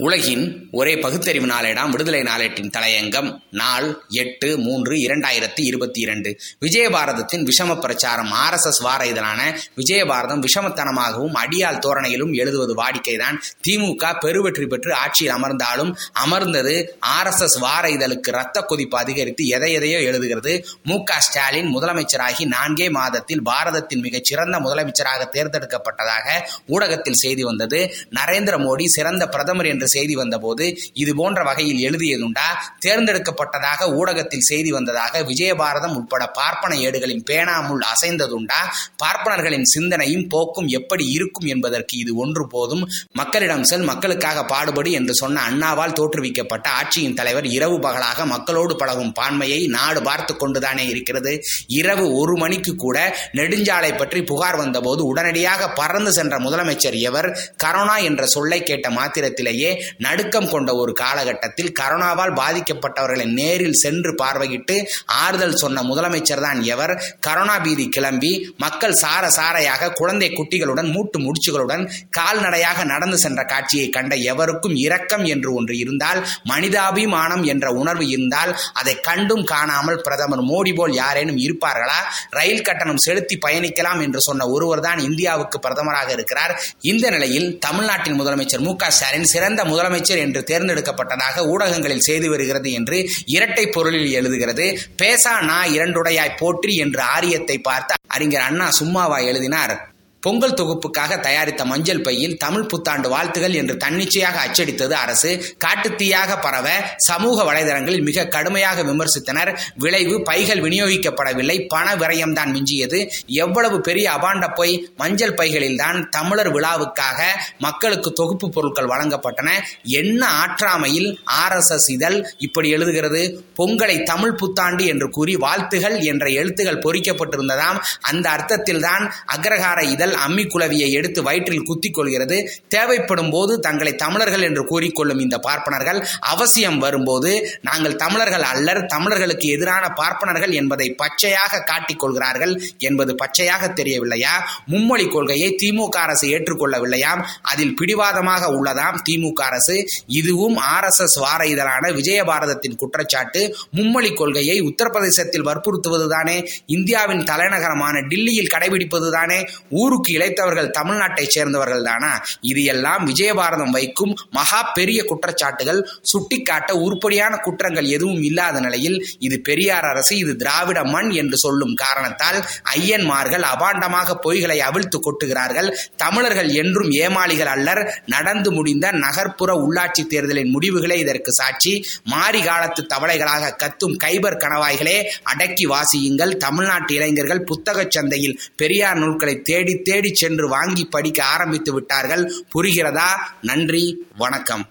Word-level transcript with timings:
உலகின் 0.00 0.68
ஒரே 0.72 0.98
பகுத்தறிவு 0.98 1.46
நாளேடாம் 1.46 1.90
விடுதலை 1.90 2.20
நாளேட்டின் 2.20 2.70
தலையங்கம். 2.76 3.40
நாள் 3.50 4.04
எட்டு 4.08 4.58
மூன்று 4.58 4.94
இரண்டாயிரத்தி 4.96 5.62
இருபத்தி 5.62 6.00
இரண்டு. 6.00 6.40
விஜயபாரதத்தின் 6.60 7.48
விஷம 7.48 7.80
பிரச்சாரம் 7.80 8.30
ஆர் 8.30 8.52
எஸ் 8.52 8.66
எஸ் 8.66 8.80
வார 8.80 9.06
இதழான 9.06 9.58
விஜயபாரதம் 9.76 10.44
விஷமத்தனமாகவும் 10.46 11.36
அடியால் 11.42 11.80
தோரணையிலும் 11.86 12.32
எழுதுவது 12.32 12.74
வாடிக்கைதான். 12.74 13.36
திமுக 13.68 14.14
பெருவெற்றி 14.20 14.66
பெற்று 14.66 14.94
ஆட்சியில் 14.94 15.34
அமர்ந்தாலும் 15.34 15.96
அமர்ந்தது 16.12 16.96
ஆர் 17.00 17.26
எஸ் 17.26 17.42
எஸ் 17.42 17.58
வார 17.58 17.88
இதழுக்கு 17.88 18.30
ரத்த 18.30 18.60
கொதிப்பு 18.60 18.98
அதிகரித்து 18.98 19.46
எதை 19.46 19.72
எதையோ 19.72 19.98
எழுதுகிறது. 19.98 20.64
மு 20.84 21.04
க 21.04 21.14
ஸ்டாலின் 21.18 21.76
முதலமைச்சராகி 21.76 22.46
நான்கே 22.46 22.90
மாதத்தில் 22.90 23.42
பாரதத்தின் 23.42 24.00
மிகச் 24.00 24.24
சிறந்த 24.24 24.58
முதலமைச்சராக 24.58 25.28
தேர்ந்தெடுக்கப்பட்டதாக 25.36 26.40
ஊடகத்தில் 26.66 27.20
செய்தி 27.24 27.42
வந்தது. 27.42 27.92
நரேந்திர 28.10 28.58
மோடி 28.66 28.84
சிறந்த 28.86 29.28
பிரதமர் 29.28 29.66
என்று 29.66 29.88
செய்தி 29.90 30.14
வந்தபோது 30.14 30.64
இது 30.94 31.14
போன்ற 31.14 31.42
வகையில் 31.42 31.82
எழுதியதுண்டா? 31.88 32.46
தேர்ந்தெடுக்கப்பட்டதாக 32.86 33.88
ஊடகத்தில் 33.94 34.46
செய்தி 34.50 34.70
வந்ததாக 34.70 35.22
விஜயபாரதம் 35.22 35.96
உட்பட 35.96 36.26
பார்ப்பன 36.30 36.76
ஏடுகளின் 36.76 37.24
பேனாமுள் 37.30 37.82
அசைந்ததுண்டா? 37.92 38.60
பார்ப்பனர்களின் 39.02 39.68
சிந்தனையும் 39.74 40.26
போக்கும் 40.28 40.68
எப்படி 40.68 41.06
இருக்கும் 41.10 41.46
என்பதற்கு 41.46 41.98
இது 41.98 42.16
ஒன்று 42.16 42.46
போதும். 42.46 42.84
மக்களிடம் 43.12 43.64
செல் 43.64 43.82
மக்களுக்காக 43.82 44.44
பாடுபடு 44.44 44.90
என்று 44.90 45.14
சொன்ன 45.14 45.42
அண்ணாவால் 45.50 45.96
தோற்றுவிக்கப்பட்ட 46.00 46.66
ஆட்சியின் 46.70 47.14
தலைவர் 47.14 47.46
இரவு 47.46 47.78
பகலாக 47.78 48.26
மக்களோடு 48.26 48.76
பழகும் 48.76 49.14
பான்மையை 49.20 49.60
நாடு 49.68 50.02
பார்த்து 50.02 50.32
கொண்டுதானே 50.36 50.86
இருக்கிறது. 50.86 51.32
இரவு 51.66 52.04
ஒரு 52.14 52.36
மணிக்கு 52.36 52.74
கூட 52.76 52.98
நெடுஞ்சாலை 53.34 53.92
பற்றி 53.96 54.22
புகார் 54.22 54.56
வந்தபோது 54.56 55.00
உடனடியாக 55.04 55.68
பறந்து 55.72 56.12
சென்ற 56.12 56.34
முதலமைச்சர் 56.38 56.98
எவர்? 57.00 57.28
கரோனா 57.64 57.96
என்ற 58.02 58.22
சொல்லை 58.26 58.60
கேட்ட 58.62 58.88
மாத்திரத்திலேயே 58.90 59.70
நடுக்கம் 59.98 60.48
கொண்ட 60.48 60.74
ஒரு 60.74 60.92
காலகட்டத்தில் 60.92 61.72
கரோனாவால் 61.80 62.34
பாதிக்கப்பட்டவர்களை 62.34 63.26
நேரில் 63.32 63.72
சென்று 63.72 64.14
பார்வையிட்டு 64.22 64.76
ஆறுதல் 65.04 65.56
சொன்ன 65.56 65.82
முதலமைச்சர் 65.82 66.40
தான் 66.40 66.62
எவர். 66.62 66.94
கரோனா 67.26 67.62
பீதி 67.62 67.88
கிளம்பி 67.88 68.32
மக்கள் 68.56 68.94
சார 68.94 69.30
சாரையாக 69.30 69.92
குழந்தை 69.92 70.28
குட்டிகளுடன் 70.30 70.90
மூட்டு 70.92 71.18
முடிச்சுகளுடன் 71.18 71.84
கால்நடையாக 72.10 72.84
நடந்து 72.84 73.18
சென்ற 73.18 73.44
காட்சியை 73.44 73.88
கண்ட 73.88 74.14
எவருக்கும் 74.14 74.74
இரக்கம் 74.74 75.24
என்று 75.24 75.54
ஒன்று 75.54 75.78
இருந்தால் 75.78 76.26
மனிதாபிமானம் 76.44 77.44
என்ற 77.44 77.70
உணர்வு 77.70 78.08
இருந்தால் 78.08 78.58
அதை 78.72 79.00
கண்டும் 79.00 79.44
காணாமல் 79.44 80.00
பிரதமர் 80.00 80.44
மோடி 80.44 80.74
போல் 80.74 80.94
யாரேனும் 80.94 81.36
இருப்பார்களா? 81.36 81.98
ரயில் 82.30 82.62
கட்டணம் 82.62 82.96
செலுத்தி 82.96 83.38
பயணிக்கலாம் 83.46 84.02
என்று 84.02 84.20
சொன்ன 84.20 84.48
ஒருவர் 84.48 84.80
தான் 84.80 84.98
இந்தியாவுக்கு 84.98 85.58
பிரதமராக 85.58 86.10
இருக்கிறார். 86.12 86.52
இந்த 86.80 87.10
நிலையில் 87.10 87.58
தமிழ்நாட்டின் 87.58 88.20
முதலமைச்சர் 88.20 88.60
மு 88.60 88.76
க 88.76 88.90
ஸ்டாலின் 88.90 89.24
சிறந்த 89.24 89.59
முதலமைச்சர் 89.64 90.18
என்று 90.18 90.40
தேர்ந்தெடுக்கப்பட்டதாக 90.46 91.46
ஊடகங்களில் 91.46 92.06
செய்து 92.08 92.28
வருகிறது 92.28 92.72
என்று 92.72 93.08
இரட்டை 93.26 93.66
பொருளில் 93.66 94.10
எழுதுகிறது. 94.20 94.78
பேசா 95.02 95.40
நா 95.40 95.64
இரண்டுடையாய் 95.64 96.38
போற்றி 96.38 96.76
என்று 96.76 97.02
ஆரியத்தை 97.02 97.58
பார்த்து 97.58 97.94
அறிஞர் 98.06 98.40
அண்ணா 98.40 98.70
சும்மாவா 98.70 99.18
எழுதினார். 99.18 99.74
பொங்கல் 100.20 100.54
தொகுப்புக்காக 100.54 101.20
தயாரித்த 101.20 101.64
மஞ்சள் 101.64 102.00
பையில் 102.00 102.36
தமிழ் 102.36 102.66
புத்தாண்டு 102.66 103.08
வாழ்த்துகள் 103.08 103.52
என்று 103.52 103.76
தன்னிச்சையாக 103.76 104.38
அச்சடித்தது 104.46 104.90
அரசு. 104.90 105.56
காட்டுத்தீயாக 105.64 106.40
பரவ 106.40 106.70
சமூக 106.96 107.42
வலைதளங்களில் 107.42 108.02
மிக 108.02 108.26
கடுமையாக 108.26 108.82
விமர்சித்தனர். 108.82 109.58
விளைவு 109.76 110.22
பைகள் 110.22 110.60
விநியோகிக்கப்படவில்லை. 110.60 111.68
பண 111.68 111.94
விரயம்தான் 111.94 112.52
மிஞ்சியது. 112.52 113.10
எவ்வளவு 113.26 113.80
பெரிய 113.80 114.10
அபாண்ட 114.10 114.54
போய். 114.54 114.88
மஞ்சள் 114.96 115.34
பைகளில் 115.34 115.76
தான் 115.76 116.08
தமிழர் 116.08 116.52
விழாவுக்காக 116.54 117.22
மக்களுக்கு 117.58 118.12
தொகுப்பு 118.12 118.50
பொருட்கள் 118.50 118.86
வழங்கப்பட்டன. 118.86 119.48
என்ன 119.82 120.26
ஆற்றாமையில் 120.26 121.18
ஆர் 121.24 121.56
எஸ் 121.56 121.70
எஸ் 121.70 121.90
இதழ் 121.90 122.34
இப்படி 122.38 122.74
எழுதுகிறது? 122.74 123.38
பொங்கலை 123.58 124.02
தமிழ் 124.02 124.34
புத்தாண்டு 124.34 124.86
என்று 124.86 125.10
கூறி 125.10 125.36
வாழ்த்துகள் 125.36 125.98
என்ற 126.00 126.26
எழுத்துகள் 126.26 126.82
பொறிக்கப்பட்டிருந்ததாம். 126.84 127.78
அந்த 128.00 128.30
அர்த்தத்தில் 128.30 128.80
தான் 128.80 129.14
அக்ரஹார 129.36 129.82
இதழ் 129.82 130.08
அம்மி 130.14 130.44
குலவியை 130.44 130.90
எடுத்து 130.90 131.22
வயிற்றில் 131.22 131.62
குத்திக் 131.62 131.94
கொள்கிறது. 131.94 132.50
தேவைப்படும் 132.68 133.30
போது 133.30 133.60
தங்களை 133.60 133.96
தமிழர்கள் 133.96 134.42
என்று 134.42 134.62
கூறிக்கொள்ளும் 134.64 135.20
இந்த 135.20 135.38
பார்ப்பனர்கள் 135.38 136.06
அவசியம் 136.20 136.78
வரும்போது 136.78 137.58
நாங்கள் 137.62 137.96
தமிழர்கள் 137.96 138.42
அல்லர் 138.42 138.86
தமிழர்களுக்கு 138.86 139.48
எதிரான 139.48 139.88
பார்ப்பனர்கள் 139.88 140.50
என்பதை 140.50 140.94
பச்சையாக 140.94 141.62
காட்டிக் 141.64 141.98
கொள்கிறார்கள் 141.98 142.62
என்பது 142.78 143.14
பச்சையாக 143.14 143.68
தெரியவில்லையா? 143.68 144.48
மும்மொழி 144.70 145.08
கொள்கையை 145.08 145.56
திமுக 145.62 145.96
அரசு 146.04 146.26
ஏற்றுக்கொள்ளவில்லையாம் 146.28 147.22
அதில் 147.42 147.74
பிடிவாதமாக 147.74 148.46
உள்ளதாம் 148.46 148.98
திமுக 149.10 149.40
அரசு. 149.40 149.86
இதுவும் 150.06 150.56
ஆர் 150.56 150.84
எஸ் 150.84 151.00
எஸ் 151.00 151.18
வார 151.18 151.46
இதழான 151.46 151.88
விஜயபாரதத்தின் 151.88 152.76
குற்றச்சாட்டு. 152.76 153.56
மும்மொழி 153.76 154.14
கொள்கையை 154.14 154.62
உத்தரப்பிரதேசத்தில் 154.62 155.46
வற்புறுத்துவதுதானே? 155.48 156.48
இந்தியாவின் 156.66 157.24
தலைநகரமான 157.24 158.08
டில்லியில் 158.08 158.52
கடைபிடிப்பதுதானே? 158.54 159.48
ஊருக்கு 159.70 159.99
இழைத்தவர்கள் 160.08 160.70
தமிழ்நாட்டைச் 160.70 161.30
சேர்ந்தவர்கள் 161.30 161.82
தானா 161.82 162.22
இது 162.40 162.64
எல்லாம் 162.64 163.06
விஜயபாரதம் 163.06 163.70
வைக்கும் 163.70 164.18
மகா 164.30 164.62
பெரிய 164.62 165.04
குற்றச்சாட்டுகள் 165.04 165.84
சுட்டிக்காட்ட 166.02 166.72
உருப்படியான 166.76 167.36
குற்றங்கள் 167.36 167.84
எதுவும் 167.84 168.22
இல்லாத 168.22 168.60
நிலையில் 168.60 169.06
இது 169.18 169.40
பெரியார் 169.40 169.84
அரசு 169.84 170.16
இது 170.16 170.36
திராவிட 170.36 170.84
மண் 170.84 171.10
என்று 171.10 171.36
சொல்லும் 171.36 171.74
காரணத்தால் 171.74 172.44
ஐயன்மார்கள் 172.76 173.42
அபாண்டமாக 173.42 174.18
பொய்களை 174.22 174.58
அவிழ்த்து 174.58 175.00
கொட்டுகிறார்கள். 175.00 175.76
தமிழர்கள் 175.96 176.48
என்றும் 176.48 176.90
ஏமாளிகள் 176.90 177.46
அல்லர். 177.46 178.02
நடந்து 178.06 178.52
முடிந்த 178.52 178.90
நகர்ப்புற 178.90 179.54
உள்ளாட்சி 179.54 180.06
தேர்தலின் 180.06 180.58
முடிவுகளே 180.58 180.96
இதற்கு 180.98 181.32
சாட்சி. 181.32 181.86
மாறி 182.04 182.42
காலத்து 182.42 182.86
தவளைகளாக 182.94 183.56
கத்தும் 183.56 183.96
கைபர் 184.04 184.38
கணவாய்களே 184.38 185.04
அடக்கி 185.22 185.66
வாசியுங்கள். 185.66 186.36
தமிழ்நாட்டு 186.36 186.94
இளைஞர்கள் 186.94 187.44
புத்தகச் 187.44 187.90
சந்தையில் 187.90 188.40
பெரியார் 188.56 188.98
நூல்களை 188.98 189.42
தேடி 189.42 189.82
தேடி 189.90 190.10
சென்று 190.14 190.48
வாங்கி 190.48 190.84
படிக்க 190.84 191.24
ஆரம்பித்து 191.24 191.72
விட்டார்கள். 191.72 192.24
புரிகிறதா? 192.54 193.08
நன்றி 193.42 193.84
வணக்கம். 194.16 194.64